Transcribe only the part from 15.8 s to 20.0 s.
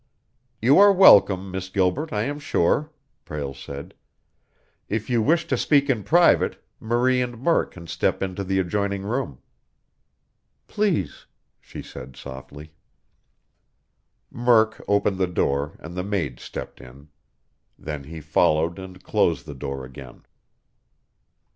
the maid stepped in. Then he followed and closed the door